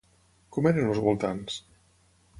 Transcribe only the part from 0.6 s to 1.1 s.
eren els